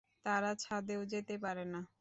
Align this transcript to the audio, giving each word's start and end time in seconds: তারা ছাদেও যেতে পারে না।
তারা 0.25 0.51
ছাদেও 0.59 1.01
যেতে 1.05 1.35
পারে 1.43 1.63
না। 1.67 1.81